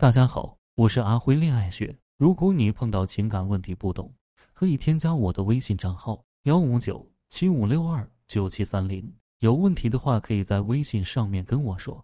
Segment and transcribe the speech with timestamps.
[0.00, 1.94] 大家好，我是阿辉恋爱学。
[2.16, 4.10] 如果你碰到情感问题不懂，
[4.54, 9.12] 可以添加我的微信账号幺五九七五六二九七三零。
[9.40, 12.02] 有问题的话，可以在微信上面跟我说。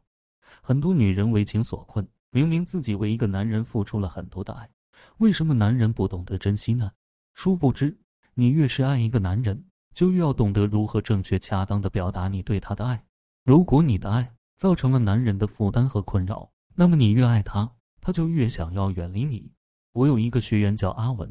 [0.61, 4.69] 很多女人为情所困，明明自己为一个男人付出了很多的爱，
[5.17, 6.93] 为什么男人不懂得珍惜呢？
[7.33, 7.99] 殊不知，
[8.35, 13.03] 你越是爱一个男人，就越要懂得如何正确恰当的表达你对他的爱。
[13.43, 17.73] 如果你的爱造成了男人的负担和困扰，那么你越爱他，
[18.07, 19.51] 他就越想要远离你。
[19.91, 21.29] 我有一个学员叫阿文，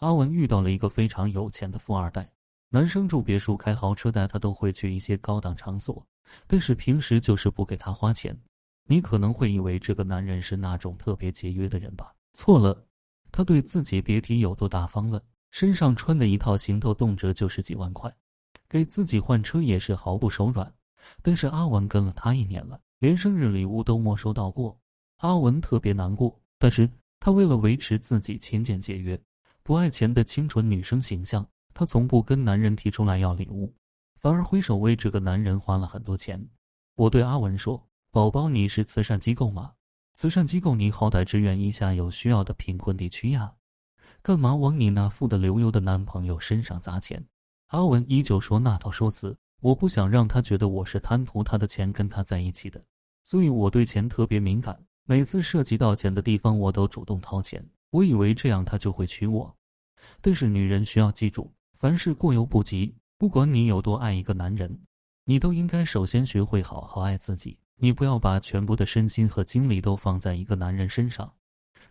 [0.00, 2.30] 阿文遇到了一个非常有钱的富二代。
[2.68, 6.06] 男生住别墅、开豪车，带他都会去一些高档场所，
[6.46, 8.38] 但是平时就是不给他花钱。
[8.86, 12.14] 你可能会以为这个男人是那种特别节约的人吧？
[12.34, 12.86] 错了，
[13.32, 15.22] 他对自己别提有多大方了。
[15.50, 18.14] 身上穿的一套行头动辄就是几万块，
[18.68, 20.70] 给自己换车也是毫不手软。
[21.22, 24.78] 但是阿文跟了他一年了，连生日礼物都没收到过。
[25.20, 26.88] 阿文特别难过，但是
[27.18, 29.20] 他为了维持自己勤俭节约、
[29.62, 31.46] 不爱钱的清纯女生形象。
[31.72, 33.72] 她从不跟男人提出来要礼物，
[34.16, 36.42] 反而挥手为这个男人花了很多钱。
[36.96, 39.72] 我对阿文说：“宝宝，你是慈善机构吗？
[40.14, 43.54] 慈善机构，你好歹支援一下有需要的贫困地区呀，
[44.20, 47.24] 干嘛往你那富得流油的男朋友身上砸钱？”
[47.68, 49.36] 阿文依旧说那套说辞。
[49.60, 52.82] 我不想让他觉得我是贪图他的钱跟他在一起的，
[53.22, 54.82] 所以我对钱特别敏感。
[55.10, 57.60] 每次涉及到钱的地方，我都主动掏钱。
[57.90, 59.52] 我以为这样他就会娶我，
[60.20, 61.52] 但是女人需要记住。
[61.76, 64.72] 凡事过犹不及，不管你有多爱一个男人，
[65.24, 67.58] 你都应该首先学会好好爱自己。
[67.74, 71.34] 你不要把全部的身心和精力都放在一个男人身上，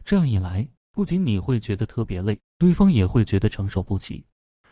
[0.05, 4.25] 这样一来，不仅你会觉得特别累，对方也会觉得承受不起。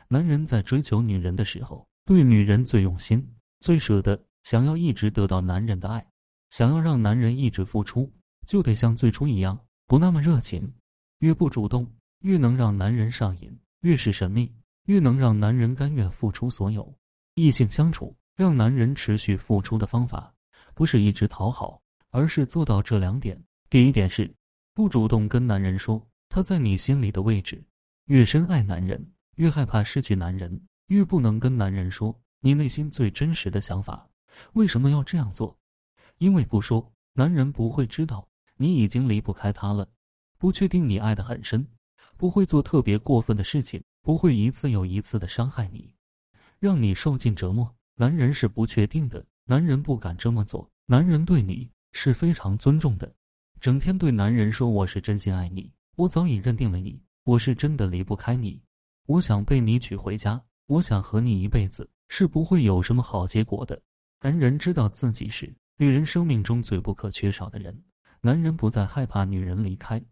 [0.07, 6.07] 男人在追求女人的时候，对女人最用心、最舍得，想要一直得到男人的爱，
[6.51, 8.09] 想要让男人一直付出，
[8.47, 10.73] 就得像最初一样，不那么热情。
[11.19, 11.85] 越不主动，
[12.21, 14.51] 越能让男人上瘾；越是神秘。
[14.85, 16.97] 越能让男人甘愿付出所有，
[17.35, 20.33] 异性相处让男人持续付出的方法，
[20.73, 21.81] 不是一直讨好，
[22.11, 23.37] 而是做到这两点。
[23.69, 24.33] 第一点是，
[24.73, 27.61] 不主动跟男人说他在你心里的位置。
[28.05, 34.09] 越深爱男人，越害怕失去男人，越不能跟男人说你内心最真实的想法。
[34.53, 35.53] 为什么要这样做？
[36.19, 38.25] 因为不说，男人不会知道
[38.57, 39.87] 你已经离不开他了，
[40.37, 41.65] 不确定你爱得很深，
[42.17, 43.81] 不会做特别过分的事情。
[44.01, 45.93] 不会一次又一次的伤害你，
[46.59, 47.69] 让你受尽折磨。
[47.95, 50.69] 男人是不确定的，男人不敢这么做。
[50.85, 53.13] 男人对你是非常尊重的，
[53.59, 58.61] 整天对男人说：“我是真心爱你，我早已认定了你，我是真的离不开你，
[59.07, 63.77] 我想被你娶回家，我想和你一辈子。”是不会有什么好结果的。
[64.21, 67.77] 男人知道自己是女人生命中最不可缺少的人，
[68.27, 70.03] 男人不再害怕女人离开，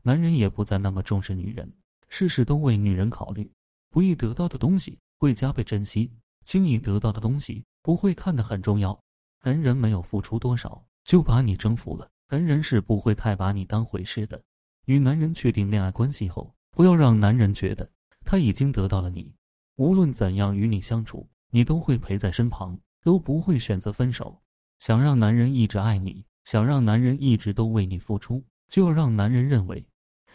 [0.00, 1.70] 男人也不再那么重视女人。
[2.08, 3.52] 事事都为女人考虑，
[3.90, 6.10] 不易得到的东西会加倍珍惜，
[6.42, 8.98] 轻易得到的东西不会看得很重要。
[9.42, 14.42] 男人没有付出多少就把你征服了，男人是不会太把你当回事的。
[14.86, 17.86] 与男人确定恋爱关系后，不要让男人觉得
[18.24, 19.30] 他已经得到了你，
[19.76, 24.40] 无论怎样与你相处，你都会陪在身旁，都不会选择分手。
[24.78, 29.86] 想让男人一直爱你，想让男人一直都为你付出，就要让男人认为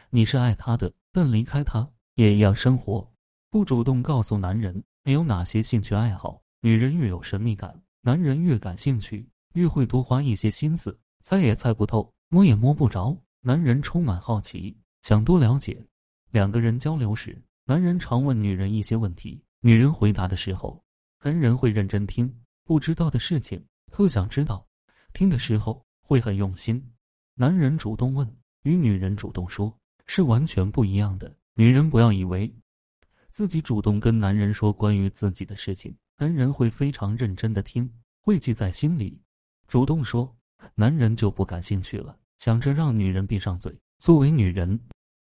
[0.10, 0.90] 你是爱他的。
[1.12, 3.06] 但离开他也一样生活，
[3.50, 6.42] 不主动告诉男人你有哪些兴趣爱好。
[6.62, 13.14] 女人越有神秘感，男人越感兴趣，越会多花一些心思，猜也猜不透，摸也摸不着。
[13.42, 15.86] 男人充满好奇，想多了解。
[16.32, 20.82] 两个人交流时，男人常问女人一些问题，女人回答的时候，
[21.26, 22.34] 男人会认真听。
[22.64, 23.62] 不知道的事情
[23.92, 24.66] 特想知道，
[25.12, 26.82] 听的时候会很用心。
[27.34, 28.26] 男人主动问，
[28.62, 29.76] 与女人主动说。
[30.08, 31.36] 是完全不一样的。
[31.56, 32.54] 女人不要以为
[33.30, 39.20] 自己主动跟男人说关于自己的事情，男人会非常认真的听，会记在心里。
[39.68, 40.32] 主动说，
[40.76, 43.76] 男人就不感兴趣了，想着让女人闭上嘴。
[43.98, 44.80] 作为女人，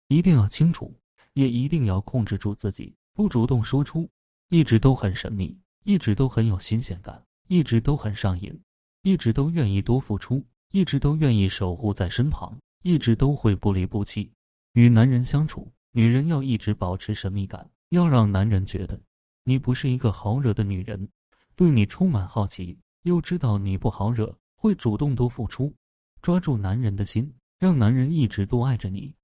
[0.08, 0.92] 一定要清楚，
[1.34, 4.10] 也一定要控制住自己，不主动说出，
[4.48, 8.60] 一直都很神秘，一直都很有新鲜感，一直都很上瘾，
[9.02, 14.30] 一直都愿意多付出，一直都愿意守护在身旁，一直都会不离不弃。
[14.72, 18.98] 与男人相处，女人要一直保持神秘感，要让男人觉得
[19.44, 21.06] 你不是一个好惹的女人，
[21.54, 25.70] 对你充满好奇，又知道你不好惹，会主动多付出，
[26.22, 29.14] 抓住男人的心，让男人一直都爱着你，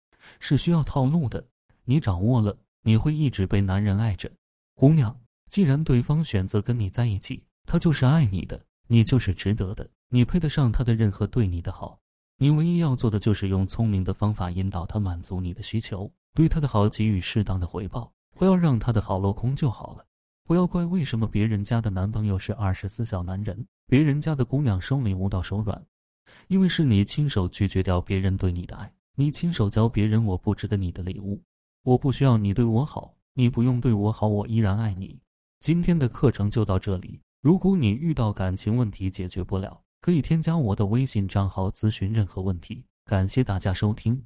[0.40, 1.42] 是需要套路的。
[1.84, 4.30] 你掌握了，你会一直被男人爱着。
[4.74, 5.18] 姑娘，
[5.48, 12.00] 既然对方选择跟你在一起，他就是爱你的，你就是值得的，你配得上他的任何对你的好。
[12.38, 20.04] 你唯一要做的就是用聪明的方法引导他满足你的需求，对他的好给予适当的回报，不要让他的好落空就好了。
[20.44, 25.84] 不要怪为什么别人家的男朋友是二十四小男人，别人家的姑娘收礼物到手软，
[26.46, 31.42] 因为是你亲手拒绝掉别人对你的爱，你亲手教别人我不值得你的礼物，
[31.82, 35.20] 我不需要你对我好，你不用对我好，我依然爱你。
[35.60, 42.84] 今天的课程就到这里，如果你遇到感情问题解决不了，可以添加我的微信账号咨询任何问题。
[43.04, 44.24] 感谢大家收听。